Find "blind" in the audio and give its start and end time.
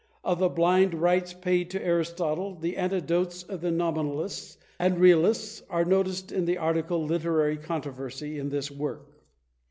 0.49-0.95